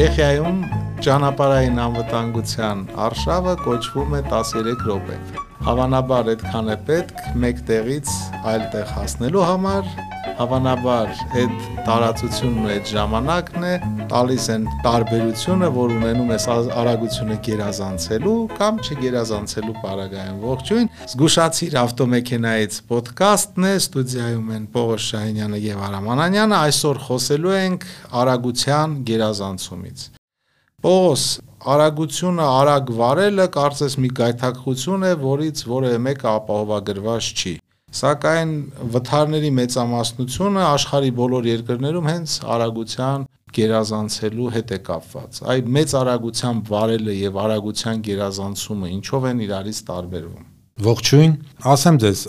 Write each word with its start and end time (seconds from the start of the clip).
Չեխիայում 0.00 0.60
ճանապարհային 1.04 1.80
անվտանգության 1.82 2.78
արշավը 3.06 3.52
կոչվում 3.66 4.14
է 4.16 4.20
13 4.30 4.84
րոպե։ 4.86 5.16
Հավանաբար 5.66 6.30
այդքան 6.32 6.70
է 6.72 6.76
պետք 6.88 7.20
մեկ 7.42 7.60
տեղից 7.68 8.14
այլ 8.54 8.64
տեղ 8.72 8.94
հասնելու 8.96 9.44
համար 9.50 9.90
հավանաբար 10.40 11.10
այդ 11.36 11.56
տարածությունն 11.84 12.60
ու 12.64 12.68
այդ 12.72 12.90
ժամանակն 12.90 13.64
է 13.68 13.72
տալիս 14.08 14.46
են 14.54 14.62
տարբերությունը, 14.86 15.68
որ 15.74 15.92
ունենում 15.98 16.32
ես 16.32 16.46
արագությունը 16.80 17.36
գերազանցելու 17.46 18.36
կամ 18.56 18.80
չգերազանցելու 18.86 19.76
պարագայում։ 19.82 20.40
Ողջույն, 20.46 20.88
զգուշացիր 21.12 21.76
ավտոմեքենայից 21.82 22.80
ոդկասթն 22.94 23.68
է, 23.68 23.74
ստուդիայում 23.84 24.50
են 24.56 24.64
Պողոս 24.80 25.10
Շահինյանը 25.10 25.62
եւ 25.66 25.84
Արամ 25.90 26.10
Անանյանը, 26.16 26.58
այսօր 26.70 27.04
խոսելու 27.10 27.56
ենք 27.60 27.88
արագության 28.24 28.98
գերազանցումից։ 29.10 30.10
Պողոս, 30.80 31.24
արագությունը 31.68 32.44
արագ 32.56 32.92
վարելը 32.96 33.50
կարծես 33.52 33.96
մի 34.00 34.10
գայթակղություն 34.16 35.10
է, 35.10 35.16
որից 35.20 35.66
որևէ 35.68 35.98
մեկը 36.08 36.30
ապահովագրված 36.30 37.34
չի։ 37.36 37.52
Սակայն 37.90 38.50
վթարների 38.94 39.50
մեծամասնությունը 39.56 40.62
աշխարի 40.68 41.10
բոլոր 41.16 41.48
երկրներում 41.50 42.08
հենց 42.10 42.34
արագության 42.54 43.24
գերազանցելու 43.56 44.52
հետ 44.54 44.70
է 44.76 44.78
կապված։ 44.86 45.40
Այ 45.50 45.58
մեծ 45.74 45.94
արագությամբ 46.00 46.70
վարելը 46.70 47.16
եւ 47.18 47.40
արագության 47.44 48.04
գերազանցումը 48.06 48.90
ինչով 48.94 49.28
են 49.30 49.44
իրարից 49.46 49.82
տարբերվում։ 49.90 50.48
Ողջույն, 50.80 51.32
ասեմ 51.74 51.96
ձեզ, 52.00 52.20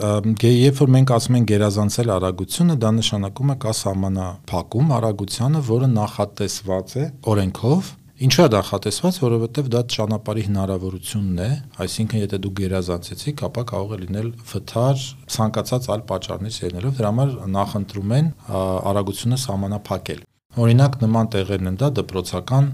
երբ 0.43 0.79
որ 0.81 0.89
մենք 0.97 1.11
ասում 1.15 1.35
ենք 1.37 1.51
գերազանցել 1.51 2.09
արագությունը, 2.17 2.75
դա 2.81 2.89
նշանակում 2.97 3.53
է 3.53 3.55
կա 3.63 3.73
սահմանափակում 3.79 4.91
արագությանը, 4.97 5.61
որը 5.69 5.89
նախատեսված 5.93 6.95
է 6.99 7.05
օրենքով 7.31 7.93
Ինչու 8.21 8.43
է 8.43 8.49
դա 8.53 8.59
խատեսված, 8.67 9.15
որովհետև 9.17 9.69
դա 9.73 9.79
ճանապարհի 9.95 10.43
հնարավորությունն 10.45 11.39
է, 11.41 11.47
այսինքն 11.81 12.21
եթե 12.21 12.39
դու 12.43 12.51
գերազանցեցիք, 12.59 13.43
ապա 13.49 13.63
կարող 13.71 13.95
է 13.95 13.99
լինել 14.03 14.29
վթար 14.51 15.05
ցանկացած 15.35 15.89
այլ 15.95 16.03
պատճառներից 16.11 16.59
ելնելով, 16.61 16.93
դրա 17.01 17.11
համար 17.11 17.33
նախընտրում 17.57 18.13
են 18.21 18.29
արագությունը 18.61 19.41
սահմանափակել։ 19.41 20.21
Օրինակ 20.59 20.95
նման 20.99 21.29
տեղերն 21.31 21.69
են 21.69 21.75
դա 21.79 21.87
դպրոցական 21.95 22.65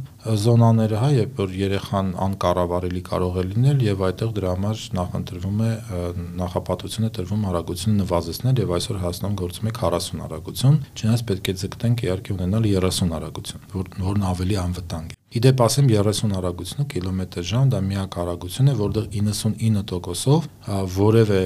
զոնաները, 0.42 0.96
հա, 0.98 1.10
երբ 1.14 1.36
որ 1.38 1.52
երեխան 1.54 2.08
անկառավարելի 2.26 3.02
կարող 3.06 3.36
է 3.38 3.44
լինել 3.52 3.84
եւ 3.86 4.00
այդտեղ 4.08 4.32
դրա 4.38 4.54
համար 4.56 4.82
նախընտրվում 4.98 5.62
է 5.62 5.70
նախապատվությունը 6.42 7.12
տրվում 7.18 7.44
արագությունը 7.52 8.00
նվազեցնել 8.02 8.62
եւ 8.64 8.74
այսօր 8.78 8.98
հասնում 9.04 9.36
գործում 9.44 9.70
է 9.70 9.76
40 9.78 10.26
արագություն, 10.26 10.80
չնայած 10.98 11.24
պետք 11.30 11.52
է 11.54 11.56
ձգտենք 11.62 12.04
իհարկե 12.08 12.34
ունենալ 12.38 12.68
30 12.74 13.14
արագություն, 13.22 13.70
որ, 13.78 13.94
որն 14.08 14.28
ավելի 14.34 14.60
անվտանգ 14.64 15.14
է։ 15.14 15.22
Իդեպ 15.38 15.64
ասեմ 15.68 15.88
30 15.94 16.36
արագությունը 16.42 16.88
կիլոմետր/ժ 16.98 17.64
դա 17.78 17.84
միակ 17.92 18.20
արագություն 18.26 18.74
է, 18.74 18.76
որտեղ 18.82 19.08
99%-ով 19.22 20.50
որևէ 20.98 21.42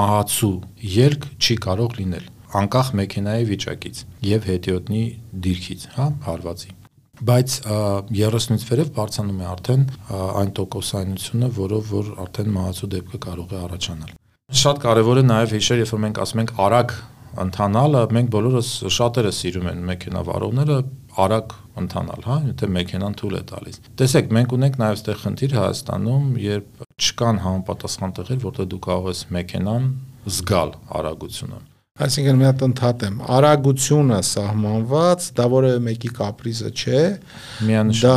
մահացու 0.00 0.54
ելք 0.98 1.30
չի 1.38 1.58
կարող 1.68 1.98
լինել 2.00 2.30
անկախ 2.60 2.92
մեքենայի 2.98 3.48
վիճակից 3.54 4.04
եւ 4.26 4.50
հետիոտնի 4.50 5.02
դիրքից, 5.46 5.88
հա, 5.96 6.06
հարվածի 6.26 6.76
բայց 7.20 7.54
30-ից 8.16 8.62
վերև 8.64 8.90
բարձանում 8.96 9.40
է 9.44 9.46
արդեն 9.50 9.82
այն 10.40 10.52
տոկոսայնությունը, 10.56 11.48
որով 11.58 11.90
որ 11.92 12.10
արդեն 12.24 12.52
մահացու 12.54 12.88
դեպքը 12.94 13.20
կարող 13.26 13.52
է 13.52 13.58
առաջանալ։ 13.60 14.14
Շատ 14.60 14.80
կարևոր 14.84 15.20
է 15.20 15.24
նաև 15.28 15.52
հիշել, 15.56 15.82
երբ 15.84 15.92
որ 15.94 16.00
մենք 16.04 16.20
ասում 16.24 16.40
ենք 16.40 16.54
արագ 16.64 16.94
ընթանալը, 17.44 18.00
մենք 18.16 18.30
բոլորս 18.34 18.70
շատերը 18.96 19.32
սիրում 19.36 19.68
են 19.70 19.84
մեքենա 19.90 20.22
վարողները 20.26 20.78
արագ 21.24 21.54
ընթանալ, 21.80 22.24
հա, 22.26 22.38
եթե 22.50 22.70
մեքենան 22.74 23.16
թույլ 23.20 23.36
է 23.38 23.42
տալիս։ 23.52 23.80
Տեսեք, 24.00 24.32
մենք 24.40 24.54
ունենք 24.58 24.80
նաև 24.80 24.96
այստեղ 24.96 25.20
խնդիր 25.22 25.56
Հայաստանում, 25.60 26.28
երբ 26.50 26.84
չկան 26.98 27.42
համապատասխան 27.46 28.16
տեղեր, 28.18 28.40
որտեղ 28.50 28.70
դու 28.74 28.84
կարող 28.90 29.10
ես 29.14 29.26
մեքենան 29.38 29.90
զգալ 30.40 30.74
արագությունը 31.00 31.60
Այսինքն 32.00 32.38
մի 32.40 32.46
հատ 32.46 32.62
ընդհատեմ, 32.64 33.16
արագությունը 33.36 34.18
սահմանված, 34.24 35.24
դա 35.36 35.44
որևէ 35.52 35.80
մեկի 35.84 36.10
կապրիզը 36.16 36.70
չէ։ 36.80 37.02
Դա 38.00 38.14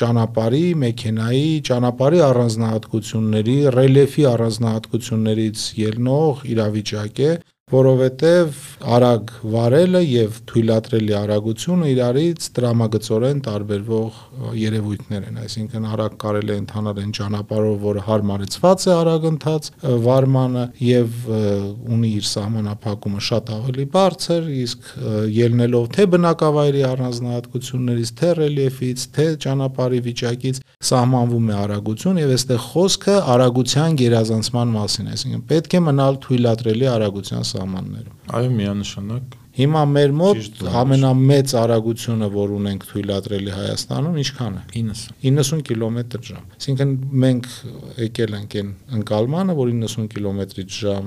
ճանապարհի, 0.00 0.62
մեքենայի, 0.82 1.44
ճանապարհի 1.68 2.22
առանձնահատկությունների, 2.26 3.56
ռելիեֆի 3.76 4.26
առանձնահատկություններից 4.32 5.66
ելնող 5.86 6.42
իրավիճակ 6.56 7.22
է, 7.26 7.30
որովհետև 7.66 8.58
արագ 8.94 9.30
վարելը 9.50 10.00
եւ 10.06 10.36
թույլատրելի 10.46 11.14
արագությունը 11.18 11.88
իրարից 11.90 12.44
դրամագծորեն 12.54 13.40
տարբերվող 13.42 14.20
երևույթներ 14.60 15.24
են, 15.26 15.40
այսինքն 15.42 15.88
արագ 15.90 16.14
կարելի 16.22 16.54
է 16.54 16.58
ընթանալ 16.62 17.00
այն 17.02 17.10
ճանապարհով, 17.18 17.80
որը 17.86 18.04
հարմարեցված 18.06 18.86
է 18.86 18.92
արագ 18.94 19.26
ընթաց 19.32 19.70
վարմանը 20.06 20.62
եւ 20.86 21.18
ունի 21.96 22.12
իր 22.20 22.28
սահմանափակումը 22.30 23.24
շատ 23.26 23.50
ավելի 23.56 23.88
բարձր, 23.96 24.46
իսկ 24.62 24.86
ելնելով 25.34 25.90
թե 25.98 26.06
բնակավայրի 26.14 26.86
առանձնահատկություններից, 26.92 28.14
թե 28.22 28.30
ռելիեֆից, 28.46 29.08
թե 29.18 29.26
ճանապարհի 29.42 30.00
վիճակից 30.06 30.62
սահմանվում 30.86 31.50
է 31.50 31.58
արագություն 31.66 32.22
եւ 32.22 32.32
այստեղ 32.36 32.64
խոսքը 32.70 33.18
արագության 33.34 34.00
գերազանցման 34.06 34.74
մասին, 34.76 35.12
այսինքն 35.16 35.44
պետք 35.50 35.76
է 35.76 35.84
մնալ 35.86 36.18
թույլատրելի 36.26 36.90
արագության 36.94 37.46
սահմաններում։ 37.56 38.22
Այո, 38.36 38.54
միանշանակ 38.60 39.42
Հիմա 39.56 39.82
մեր 39.88 40.10
մոտ 40.12 40.58
ամենամեծ 40.76 41.52
արագությունը, 41.56 42.26
որ 42.34 42.50
ունենք 42.58 42.82
թույլատրելի 42.90 43.52
Հայաստանում, 43.56 44.18
ինչքան 44.20 44.58
է։ 44.58 44.64
90 44.74 45.14
90 45.22 45.62
կիլոմետր/ժ։ 45.70 46.42
Այսինքն 46.58 46.92
մենք 47.22 47.48
եկել 48.04 48.36
ենք 48.36 48.56
այն 48.60 48.74
ընկալմանը, 48.98 49.56
որ 49.62 49.72
90 49.78 50.10
կիլոմետրից/ժ 50.12 50.98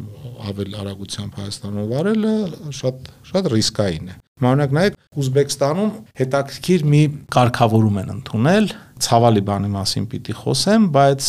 ավել 0.49 0.79
արագությամբ 0.81 1.37
Հայաստանում 1.43 1.93
վարելը 1.93 2.33
շատ 2.79 3.13
շատ 3.29 3.51
ռիսկային 3.53 4.09
է։ 4.09 4.17
Մանրակ 4.43 4.75
նայեք 4.77 4.97
Ուզբեկստանում 5.19 5.91
հետաքրքիր 6.19 6.83
մի 6.93 7.01
կարգավորում 7.35 7.99
են 7.99 8.11
ընդունել 8.13 8.67
ցավալի 9.03 9.41
բանի 9.49 9.69
մասին 9.73 10.05
պիտի 10.11 10.35
խոսեմ, 10.39 10.85
բայց 10.95 11.27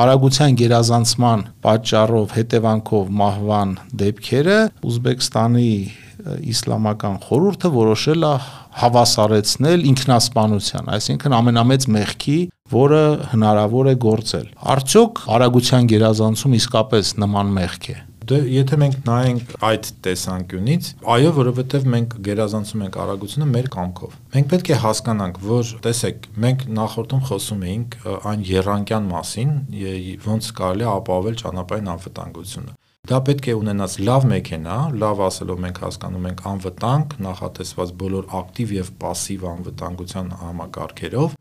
արագության 0.00 0.58
գերազանցման 0.60 1.44
պատճառով 1.66 2.34
հետևանքով 2.38 3.10
մահվան 3.20 3.74
դեպքերը 4.02 4.58
Ուզբեկստանի 4.90 5.72
իսլամական 6.50 7.16
խորհուրդը 7.24 7.70
որոշել 7.76 8.26
է 8.28 8.32
հավասարեցնել 8.80 9.86
ինքնասպանության, 9.90 10.90
այսինքն 10.96 11.36
ամենամեծ 11.40 11.86
մեղքի, 11.96 12.38
որը 12.74 13.02
հնարավոր 13.32 13.90
է 13.90 13.96
գործել։ 14.04 14.46
Արդյոք 14.76 15.24
արագության 15.38 15.90
գերազանցում 15.94 16.56
իսկապես 16.60 17.14
նման 17.24 17.52
մեղք 17.56 17.90
է։ 17.94 17.98
եթե 18.29 18.77
մենք 18.81 18.95
նայենք 19.05 19.51
այդ 19.67 19.89
տեսանկյունից, 20.05 20.87
այո, 21.15 21.33
որովհետև 21.35 21.83
մենք 21.93 22.15
գերազանցում 22.25 22.85
ենք 22.85 22.95
արագությունը 23.03 23.47
մեր 23.51 23.67
կամքով։ 23.75 24.15
Մենք 24.35 24.49
պետք 24.53 24.71
է 24.71 24.79
հասկանանք, 24.85 25.37
որ 25.45 25.73
տեսեք, 25.85 26.25
մենք 26.45 26.65
նախորդում 26.79 27.21
խոսում 27.29 27.67
էինք 27.69 27.99
այն 28.31 28.47
երանգյան 28.49 29.11
մասին, 29.11 29.53
ոնց 30.25 30.49
կարելի 30.57 30.85
է 30.85 30.89
ապահովել 30.95 31.39
ճանապարհային 31.45 31.93
անվտանգությունը։ 31.95 32.75
Դա 33.05 33.17
պետք 33.21 33.47
է 33.51 33.53
ունենաս 33.53 33.95
լավ 34.01 34.23
մեքենա, 34.31 34.75
լավ 34.97 35.19
ասելով 35.27 35.59
մենք 35.61 35.81
հասկանում 35.83 36.23
ենք 36.25 36.39
անվտանգ, 36.49 37.11
նախատեսված 37.21 37.91
բոլոր 38.01 38.31
ակտիվ 38.39 38.71
եւ 38.79 38.89
пассив 39.03 39.45
անվտանգության 39.51 40.31
համակարգերով, 40.39 41.35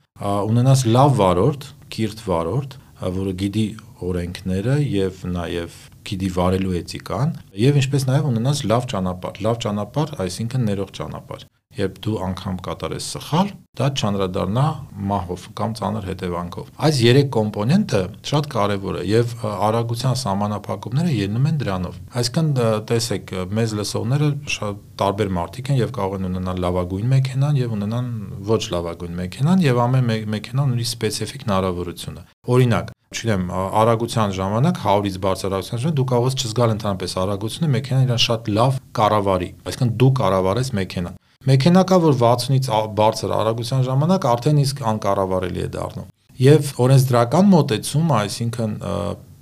ունենաս 0.52 0.84
լավ 0.92 1.16
վարորդ, 1.24 1.64
կիրթ 1.94 2.20
վարորդ, 2.28 2.76
որը 3.16 3.32
գիտի 3.40 3.64
օրենքները 4.04 4.76
եւ 4.92 5.24
նաեւ 5.32 5.80
գիդի 6.09 6.33
վարելու 6.39 6.75
էթիկան 6.79 7.37
եւ 7.67 7.79
ինչպես 7.83 8.09
նաեւ 8.09 8.33
ունենաս 8.33 8.65
լավ 8.73 8.89
ճանապարհ։ 8.95 9.39
Լավ 9.49 9.63
ճանապարհ, 9.67 10.19
այսինքն 10.25 10.69
ներող 10.69 10.93
ճանապարհ։ 10.99 11.47
Երբ 11.77 11.97
դու 12.01 12.15
անգամ 12.25 12.55
կատարես 12.65 13.07
սխալ, 13.13 13.49
դա 13.77 13.87
չանդրադառնա 13.93 14.63
մահով 15.09 15.43
կամ 15.59 15.75
ծանր 15.77 16.07
հետևանքով։ 16.09 16.71
Այս 16.87 17.01
երեք 17.05 17.29
կոմպոնենտը 17.35 18.01
շատ 18.29 18.49
կարևոր 18.55 18.97
է 18.97 19.03
եւ 19.05 19.35
արագության 19.51 20.17
սահմանափակումները 20.23 21.13
ելնում 21.13 21.47
են 21.51 21.61
դրանով։ 21.61 22.01
Այսինքն 22.23 22.51
տեսեք, 22.89 23.33
մեզ 23.59 23.75
լսողները 23.79 24.29
շատ 24.57 24.83
տարբեր 25.03 25.33
մարդիկ 25.37 25.69
են 25.69 25.79
եւ 25.85 25.95
կարող 25.99 26.17
են 26.19 26.29
ունենալ 26.33 26.63
լավագույն 26.65 27.11
մեքենան 27.13 27.59
եւ 27.61 27.75
ունենան 27.77 28.13
ոչ 28.49 28.63
լավագույն 28.73 29.19
մեքենան 29.21 29.67
եւ 29.69 29.83
ամեն 29.85 30.13
մեքենան 30.35 30.73
ունի 30.73 30.89
սպეციფიկ 30.89 31.45
հնարավորությունը։ 31.45 32.25
Օրինակ, 32.49 32.95
չգիտեմ, 33.09 33.45
արագության 33.79 34.33
ժամանակ 34.37 34.81
100-ից 34.83 35.15
բարձր 35.23 35.53
արագության 35.57 35.79
ժամանակ 35.81 35.97
դու 35.99 36.05
կարող 36.11 36.27
ես 36.29 36.35
չզգալ 36.39 36.73
ընդհանրապես 36.75 37.15
արագությունը, 37.23 37.69
մեքենան 37.75 38.05
իրան 38.05 38.21
շատ 38.25 38.49
լավ 38.59 38.77
կառավարի։ 38.99 39.49
Այսինքն 39.69 39.93
դու 40.03 40.11
կառավարես 40.19 40.69
մեքենան։ 40.79 41.17
Մեքենա 41.49 41.83
կա, 41.89 41.97
որ 42.05 42.15
60-ից 42.19 42.69
բարձր 42.99 43.33
արագության 43.39 43.83
ժամանակ 43.89 44.29
արդեն 44.29 44.61
իսկ 44.65 44.83
անկառավարելի 44.93 45.65
է 45.65 45.69
դառնում։ 45.79 46.07
Եվ 46.39 46.71
օրենսդրական 46.85 47.49
մոտեցումը, 47.55 48.15
այսինքն 48.19 48.77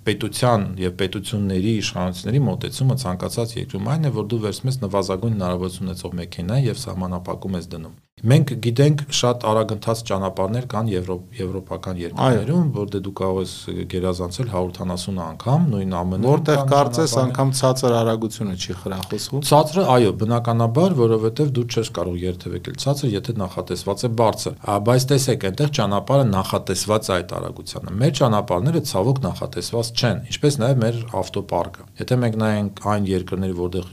պետության 0.07 0.67
եւ 0.79 0.93
պետությունների 1.01 1.73
իշխանությունների 1.83 2.43
մոտեցումը 2.47 2.99
ցանկացած 3.03 3.55
երկրում 3.57 3.89
այն 3.97 4.07
է, 4.07 4.11
որ 4.17 4.27
դու 4.31 4.43
վերցնես 4.47 4.81
նվազագույն 4.87 5.35
հնարավորություն 5.37 5.89
ունեցող 5.91 6.19
մեքենա 6.23 6.59
եւ 6.71 6.83
սահմանապակում 6.87 7.57
ես 7.59 7.73
դնում։ 7.75 7.95
Մենք 8.17 8.51
գիտենք 8.65 9.01
շատ 9.13 9.43
արագընթաց 9.45 9.99
ճանապարհներ 10.09 10.63
կան 10.71 10.87
եվրոպական 10.89 11.99
երկրներում, 12.01 12.69
որ 12.73 12.87
դե 12.95 13.01
դու 13.05 13.11
կարող 13.19 13.35
ես 13.43 13.51
գերազանցել 13.91 14.47
170 14.49 15.19
անգամ 15.21 15.67
նույն 15.73 15.93
ԱՄՆ-ում, 15.93 16.25
որտեղ 16.25 16.63
կարծես 16.71 17.13
անգամ 17.21 17.51
ցածր 17.59 17.95
արագությունը 17.99 18.55
չի 18.57 18.75
խրախուսվում։ 18.81 19.43
Ցածրը, 19.45 19.83
այո, 19.93 20.15
բնականաբար, 20.17 20.95
որովհետև 20.97 21.51
դու 21.53 21.65
չես 21.77 21.91
կարող 21.93 22.17
երթևեկել 22.25 22.79
ցածր, 22.81 23.11
եթե 23.13 23.37
նախատեսված 23.37 24.01
է 24.01 24.11
բարձր։ 24.17 24.57
Բայց 24.87 25.07
տեսեք, 25.13 25.47
այնտեղ 25.51 25.71
ճանապարհը 25.77 26.25
նախատեսված 26.33 27.07
է 27.07 27.13
այդ 27.17 27.37
արագությանը։ 27.37 27.95
Մեր 28.01 28.17
ճանապարհները 28.17 28.83
ցավոք 28.87 29.21
նախատեսված 29.27 29.93
չեն, 29.97 30.25
ինչպես 30.33 30.59
նաև 30.65 30.81
մեր 30.87 30.99
ավտոպարկը։ 31.21 31.87
Եթե 32.01 32.17
մենք 32.17 32.37
նայենք 32.41 32.83
այն 32.97 33.07
երկրները, 33.13 33.57
որտեղ 33.61 33.87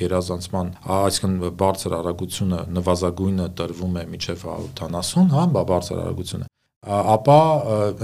գերազանցման, 0.00 0.72
այսինքն 1.00 1.56
բարձր 1.60 1.96
արագությունը 2.00 2.60
նվազագույնը 2.80 3.48
տրվում 3.70 4.00
է 4.02 4.06
միջև 4.14 4.46
170, 4.76 5.36
հա, 5.36 5.50
բարձր 5.56 6.04
արագությունը 6.04 6.50
ապա 6.80 7.40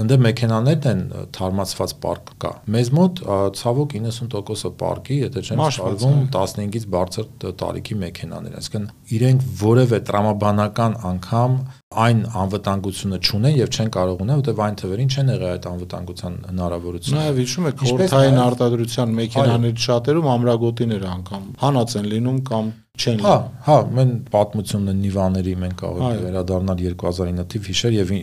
ընդ 0.03 0.11
մեքենաներն 0.21 0.89
են 0.91 0.99
թարմացված 1.33 1.93
պարկ 2.03 2.27
կա։ 2.43 2.51
Մեզ 2.75 2.91
մոտ 2.93 3.21
ցավոք 3.57 3.95
90%-ը 3.97 4.71
պարկի, 4.81 5.17
եթե 5.23 5.43
չեմ 5.47 5.63
շարվում 5.77 6.19
15-ից 6.35 6.85
բարձր 6.93 7.55
տարիքի 7.63 7.97
մեքենաներ, 8.03 8.59
այսինքն 8.61 8.85
իրենք 9.17 9.47
որևէ 9.63 9.99
տրամաբանական 10.11 10.97
անգամ 11.09 11.57
այն 12.05 12.21
անվտանգությունը 12.37 13.19
չունեն 13.25 13.57
եւ 13.57 13.73
չեն 13.73 13.91
կարող 13.97 14.21
ունենալ, 14.21 14.41
որտեղ 14.45 14.63
այն 14.67 14.77
թվերին 14.77 15.13
չեն 15.17 15.31
եղել 15.33 15.53
այդ 15.57 15.67
անվտանգության 15.71 16.35
հնարավորությունը։ 16.51 17.17
Նաեւ 17.17 17.39
հիշում 17.41 17.69
եք 17.71 17.85
խորթային 17.87 18.41
արտադրության 18.45 19.15
մեքենաների 19.17 19.85
շատերում 19.87 20.27
ամրագոտիներ 20.37 21.07
անգամ 21.17 21.47
հանած 21.63 21.95
են 21.97 22.11
լինում 22.11 22.41
կամ 22.51 22.69
չեն։ 22.97 23.19
Հա, 23.21 23.33
հա, 23.67 23.75
մեն 23.93 24.11
պատմությունը 24.33 24.93
Նիվաների 24.97 25.51
մենք 25.61 25.81
ենք 25.87 26.21
վերադառնալ 26.23 26.79
2009 26.81 27.45
թիվ 27.53 27.67
հիշեր 27.69 27.95
եւ 27.97 28.13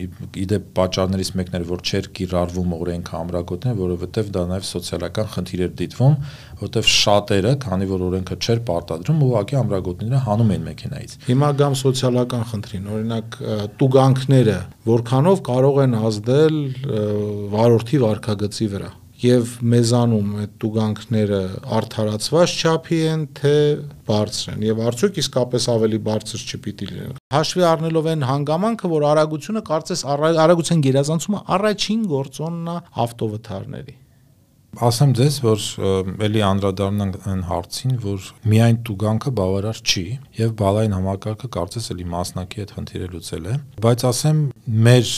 իդեպ 0.41 0.65
պատճառներից 0.79 1.31
մեկն 1.39 1.57
էր 1.59 1.65
որ 1.69 1.83
չէր 1.85 2.09
կիրառվում 2.19 2.73
օրենքը 2.75 3.15
ամրագոտն, 3.19 3.77
որովհետեւ 3.79 4.31
դա 4.35 4.43
նաեւ 4.51 4.67
սոցիալական 4.71 5.31
խնդիր 5.35 5.63
էր 5.65 5.71
դիտվում, 5.79 6.17
որովհետեւ 6.65 6.91
շատերը, 6.95 7.53
քանի 7.65 7.89
որ 7.95 8.05
օրենքը 8.09 8.37
չէր 8.45 8.61
պարտադրում, 8.67 9.23
ուղղակի 9.25 9.59
ամրագոտները 9.63 10.21
հանում 10.25 10.53
էին 10.55 10.67
մեքենայից։ 10.69 11.15
Հիմա 11.29 11.49
գամ 11.63 11.79
սոցիալական 11.85 12.45
խնդրին, 12.51 12.91
օրինակ 12.95 13.39
տուգանքները 13.79 14.59
որքանով 14.91 15.41
կարող 15.49 15.81
են 15.85 15.97
ազդել 16.03 16.61
վարորդի 17.55 18.05
վարկագծի 18.05 18.71
վրա 18.75 18.91
եւ 19.21 19.51
մեզանում 19.71 20.31
այդ 20.43 20.53
տուգանքները 20.61 21.39
արդարացված 21.77 22.55
չափի 22.59 22.99
են 23.11 23.25
թե 23.39 23.53
բարձր 24.09 24.53
են 24.53 24.65
եւ 24.67 24.81
արդյոք 24.91 25.19
իսկապես 25.23 25.67
ավելի 25.75 25.99
բարձր 26.09 26.45
չպիտի 26.45 26.89
լինեն 26.91 27.19
հաշվի 27.35 27.67
առնելով 27.71 28.09
այն 28.13 28.25
հանգամանքը 28.31 28.91
որ 28.95 29.09
արագությունը 29.15 29.65
կարծես 29.71 30.07
արագության 30.15 30.87
գերազանցումը 30.89 31.45
առաջին 31.57 32.07
գործոնն 32.15 32.73
է 32.75 32.79
ավտովթարների 33.05 33.95
ասեմ 34.83 35.11
ձեզ, 35.15 35.35
որ 35.45 35.65
ելի 36.25 36.41
անդրադառնանք 36.45 37.17
այն 37.31 37.41
հարցին, 37.47 37.93
որ 38.03 38.27
միայն 38.51 38.79
տուգանքը 38.87 39.31
բավարար 39.39 39.79
չի 39.85 40.03
եւ 40.39 40.53
բալային 40.61 40.95
համակարգը 40.97 41.49
կարծես 41.55 41.89
էլի 41.95 42.07
մասնակի 42.11 42.61
հետ 42.61 42.73
խնդիրը 42.75 43.09
լուծել 43.15 43.47
է, 43.47 43.55
բայց 43.85 44.05
ասեմ 44.11 44.41
մեր 44.85 45.11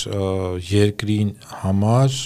երկրի 0.69 1.19
համար 1.65 2.17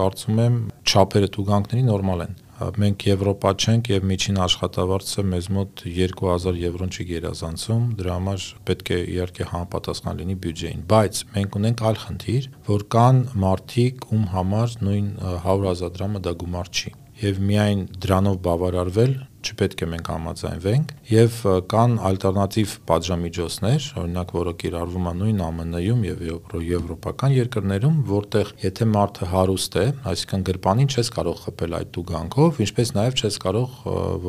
կարծում 0.00 0.44
եմ 0.46 0.60
չափերը 0.90 1.32
տուգանքների 1.38 1.86
նորմալ 1.90 2.24
են 2.26 2.38
մենք 2.60 3.04
Եվրոպա 3.08 3.50
չենք 3.56 3.90
եւ 3.90 4.06
միջին 4.10 4.38
աշխատավարձը 4.44 5.22
մեզ 5.30 5.48
մոտ 5.56 5.82
2000 5.86 6.58
եվրոն 6.60 6.90
չի 6.92 7.06
գերազանցում, 7.10 7.84
դրա 8.00 8.16
համար 8.18 8.46
պետք 8.70 8.90
է 8.96 8.98
իհարկե 9.14 9.48
համապատասխան 9.50 10.20
լինի 10.20 10.36
բյուջեին, 10.44 10.82
բայց 10.90 11.22
մենք 11.36 11.58
ունենք 11.60 11.84
այլ 11.90 12.00
խնդիր, 12.04 12.48
որ 12.70 12.86
կան 12.96 13.22
մարտիկ, 13.44 14.08
ում 14.10 14.26
համար 14.34 14.76
նույն 14.84 15.08
100.000 15.30 15.94
դրամը 15.96 16.24
դա 16.28 16.36
գումար 16.44 16.74
չի 16.74 16.94
եւ 17.20 17.40
միայն 17.50 17.80
դրանով 18.00 18.36
բավարարվել 18.44 19.12
չպետք 19.40 19.82
է 19.84 19.88
մենք 19.90 20.08
համաձայնվենք 20.10 20.92
եւ 21.10 21.36
կան 21.72 21.96
ալտերնատիվ 22.10 22.74
պատժամիջոցներ, 22.90 23.86
օրինակ 24.00 24.34
որը 24.36 24.54
կիրառվում 24.60 25.08
է 25.10 25.14
նույն 25.20 25.40
ԱՄՆ-ում 25.40 26.04
եւ 26.06 26.22
եվրոպական 26.70 27.34
երկրներում, 27.36 27.96
որտեղ 28.10 28.52
եթե 28.64 28.88
մարդը 28.90 29.28
հարուստ 29.30 29.78
է, 29.80 29.86
այսինքն 30.10 30.44
գրպանին 30.50 30.90
չես 30.90 31.12
կարող 31.16 31.40
խփել 31.44 31.76
այդ 31.80 31.92
տուգանքով, 31.96 32.60
ինչպես 32.66 32.94
նաեւ 33.00 33.18
չես 33.20 33.38
կարող 33.44 33.76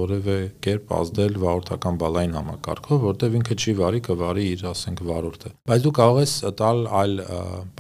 որևէ 0.02 0.38
կերպ 0.66 0.94
ազդել 1.02 1.40
վարորդական 1.46 2.02
բալային 2.02 2.38
համակարգով, 2.42 3.06
որտեղ 3.12 3.40
ինքը 3.42 3.58
չի 3.62 3.76
վարի, 3.82 4.04
կվարի 4.08 4.46
իր, 4.52 4.68
ասենք, 4.72 5.06
վարորդը։ 5.12 5.56
Բայց 5.72 5.88
դու 5.88 5.96
կարող 6.02 6.22
ես 6.22 6.36
տալ 6.62 6.86
այլ 7.02 7.18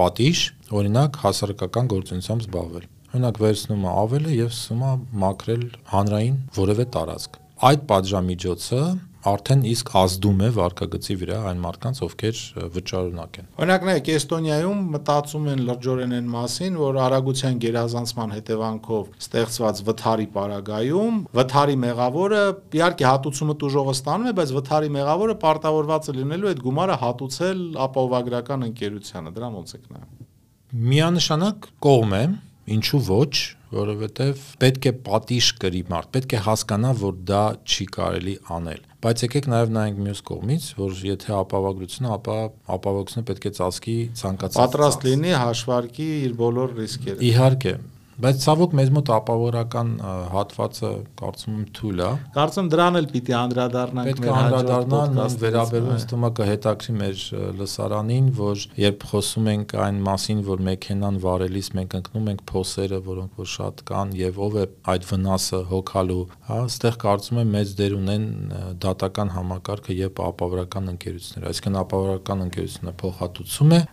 պատիժ, 0.01 0.47
օրինակ 0.81 1.21
հասարակական 1.25 1.93
գործունեությամբ 1.95 2.47
զբաղվել 2.47 2.89
օրինակ 3.11 3.39
վերցնում 3.43 3.85
է 3.85 3.93
ավելը 4.01 4.33
եւ 4.39 4.51
սկսում 4.55 4.83
է 4.87 4.91
մաքրել 5.21 5.63
հանրային 5.91 6.35
որևէ 6.57 6.85
տարածք։ 6.95 7.39
Այդ 7.71 7.81
պատժամիջոցը 7.91 8.83
արդեն 9.21 9.65
իսկ 9.69 9.89
ազդում 10.01 10.39
է 10.41 10.47
վարկագծի 10.55 11.15
վրա 11.21 11.35
այն 11.51 11.59
մարդկանց, 11.61 11.99
ովքեր 12.05 12.39
վճարունակ 12.73 13.37
են։ 13.41 13.49
Օրինակ 13.61 13.83
նայեք, 13.89 14.07
Էստոնիայում 14.15 14.79
մտածում 14.95 15.49
են 15.51 15.61
լրջորեն 15.67 16.15
այն 16.17 16.31
մասին, 16.35 16.79
որ 16.81 16.99
արագության 17.05 17.59
գերազանցման 17.65 18.33
հետևանքով 18.37 19.11
ստեղծված 19.21 19.81
վթարի 19.91 20.27
պարագայում 20.41 21.21
վթարի 21.37 21.77
մեղավորը 21.85 22.43
իհարկե 22.81 23.07
հատուցումը 23.11 23.57
դժողը 23.61 23.95
ստանում 24.01 24.31
է, 24.31 24.35
բայց 24.41 24.53
վթարի 24.57 24.93
մեղավորը 24.97 25.35
պարտավորված 25.45 26.09
է 26.09 26.15
լինելու 26.17 26.51
այդ 26.51 26.63
գումարը 26.65 26.95
հատուցել 27.05 27.61
ապահովագրական 27.85 28.69
ընկերությանը։ 28.71 29.35
Դրա 29.37 29.51
ոնց 29.61 29.75
եք 29.77 29.85
նայում։ 29.91 30.29
Միանշանակ 30.71 31.69
կողմ 31.83 32.13
է, 32.17 32.23
Ինչու 32.71 33.01
ոչ, 33.07 33.33
որովհետև 33.71 34.41
պետք 34.61 34.87
է 34.87 34.93
պատիժ 35.05 35.47
կրի 35.61 35.81
մարդ, 35.91 36.09
պետք 36.15 36.35
է 36.35 36.41
հասկանա, 36.47 36.91
որ 37.01 37.19
դա 37.29 37.43
չի 37.67 37.87
կարելի 37.95 38.35
անել։ 38.57 38.81
Բայց 39.01 39.23
եկեք 39.25 39.47
նաև 39.51 39.71
նայենք 39.77 40.01
մյուս 40.05 40.21
կողմից, 40.27 40.65
որ 40.77 40.99
եթե 41.07 41.31
ապավագրությունը, 41.39 42.11
ապա 42.17 42.35
ապավագրությունը 42.75 43.27
պետք 43.31 43.47
է 43.47 43.53
ծածկի 43.57 43.95
ցանկացած 44.21 44.59
պատրաստ 44.61 45.07
լինի 45.07 45.33
հաշվարկի 45.41 46.09
իր 46.27 46.35
բոլոր 46.41 46.75
ռիսկերը։ 46.81 47.25
Իհարկե, 47.31 47.73
Բայց 48.21 48.43
ցավոք 48.43 48.73
մեզ 48.77 48.89
մոտ 48.93 49.09
ապավորական 49.15 49.87
հատվածը 50.29 50.89
կարծում 51.17 51.53
եմ 51.57 51.63
թույլ 51.77 52.01
է։ 52.05 52.09
Կարծում 52.35 52.67
դրան 52.69 52.99
էլ 52.99 53.07
պիտի 53.11 53.33
անդրադառնանք 53.37 54.21
մեր 54.21 54.35
անդրադառնալ 54.41 55.15
նույն 55.15 55.37
վերաբերում 55.41 55.89
ինձ 55.95 56.05
թվում 56.11 56.27
է 56.27 56.31
կհետաքրի 56.39 56.95
մեր 56.99 57.23
լսարանին, 57.61 58.27
որ 58.37 58.65
երբ 58.81 59.05
խոսում 59.11 59.49
ենք 59.51 59.73
այն 59.87 59.99
մասին, 60.05 60.43
որ 60.51 60.63
մեքենան 60.69 61.19
վարելիս 61.25 61.71
մենք 61.81 61.97
ընկնում 62.01 62.29
ենք 62.31 62.45
փոսերը, 62.51 63.01
որոնք 63.09 63.41
որ 63.41 63.51
շատ 63.57 63.83
կան 63.89 64.15
եւ 64.21 64.39
ով 64.45 64.59
է 64.61 64.65
այդ 64.91 65.09
վնասը 65.11 65.61
հոգալու, 65.71 66.21
հա, 66.51 66.61
այստեղ 66.61 67.01
կարծում 67.01 67.41
եմ 67.41 67.53
մեծ 67.57 67.75
դեր 67.81 67.97
ունեն 67.97 68.25
դատական 68.85 69.35
համակարգը 69.39 69.97
եւ 69.97 70.23
ապավորական 70.29 70.93
ընկերությունները։ 70.93 71.51
Այսինքն 71.51 71.81
ապավորական 71.81 72.45
ընկերությունը 72.47 72.97
փոխհատուցում 73.01 73.77
է, 73.77 73.83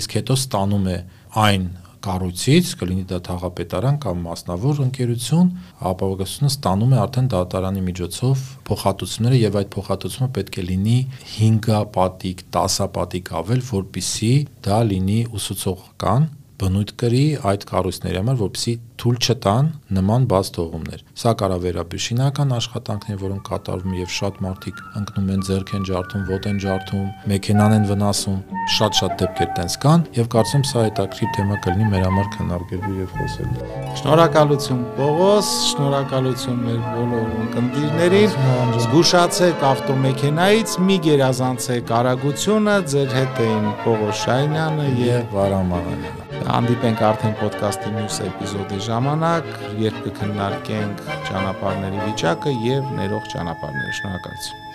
իսկ 0.00 0.16
հետո 0.20 0.40
ստանում 0.42 0.88
է 0.96 1.00
այն 1.46 1.66
կառույցից, 2.06 2.70
կլինի 2.80 3.04
դա 3.10 3.18
թաղապետարան 3.26 3.98
կամ 4.06 4.22
մասնավոր 4.26 4.80
ընկերություն, 4.86 5.50
ապահովությունը 5.90 6.50
ստանում 6.54 6.94
է 6.96 7.00
արդեն 7.02 7.30
դատարանի 7.34 7.84
միջոցով 7.90 8.46
փոխհատուցումները 8.70 9.40
եւ 9.42 9.60
այդ 9.60 9.70
փոխհատուցումը 9.76 10.30
պետք 10.38 10.56
է 10.56 10.66
լինի 10.70 10.98
5 11.36 11.70
պատիկ, 11.98 12.42
10 12.56 12.90
պատիկ 12.96 13.32
ավել, 13.42 13.62
որpիսի 13.70 14.32
դա 14.66 14.80
լինի 14.94 15.20
ուսուցողական 15.36 16.28
բնույթ 16.56 16.92
կրի 17.00 17.24
այդ 17.50 17.64
կառույցների 17.68 18.18
համար, 18.22 18.36
որպեսզի 18.40 18.74
թույլ 19.06 19.18
չտան 19.22 19.66
նման 19.94 20.24
բաց 20.26 20.48
թողումներ։ 20.56 21.02
Սա 21.20 21.32
կարա 21.38 21.56
վերաբերի 21.62 22.00
շինական 22.02 22.54
աշխատանքներ, 22.56 23.18
որոնք 23.20 23.44
կատարվում 23.46 23.92
եւ 24.00 24.08
շատ 24.16 24.40
մարդիկ 24.42 24.80
ընկնում 25.00 25.28
են 25.36 25.44
ձեռք 25.46 25.70
են 25.76 25.86
ջարդում, 25.86 26.24
ոտեն 26.30 26.56
են 26.56 26.58
ջարդում, 26.64 27.06
մեքենան 27.30 27.74
են 27.76 27.86
վնասում, 27.90 28.40
շատ-շատ 28.76 29.14
դեպքեր 29.22 29.50
տենց 29.60 29.76
կան 29.86 30.04
եւ 30.16 30.30
կարծում 30.34 30.64
սա 30.66 30.84
հետաքրքիր 30.86 31.30
թեմա 31.36 31.60
կլինի 31.66 31.86
մեր 31.94 32.04
համար 32.06 32.28
քննարկելու 32.34 32.96
եւ 32.96 33.14
խոսելու։ 33.20 33.70
Շնորհակալություն 34.02 34.82
Պողոս, 34.98 35.52
շնորհակալություն 35.70 36.60
մեր 36.66 36.82
բոլոր 36.96 37.30
ընկերներին։ 37.62 38.36
Զգուշացեք 38.82 39.66
ավտոմեքենայից, 39.70 40.76
մի 40.90 41.00
գերազանցեք 41.06 41.96
արագությունը, 42.02 42.78
ձեր 42.96 43.18
հետ 43.20 43.42
էին 43.46 43.72
Պողոս 43.86 44.22
Շայնյանը 44.26 44.92
եւ 45.06 45.36
Վարամ 45.36 45.76
Աղանյանը։ 45.80 46.25
Հանդիպենք 46.44 47.02
արդեն 47.08 47.34
ոդկասթի 47.40 47.94
մյուս 47.96 48.20
էպիզոդի 48.26 48.82
ժամանակ, 48.90 49.48
երբ 49.86 49.98
կքննարկենք 50.06 51.02
ճանապարհների 51.30 52.04
վիճակը 52.04 52.54
եւ 52.66 52.94
ներող 53.00 53.34
ճանապարհները։ 53.34 53.98
Շնորհակալություն։ 54.02 54.65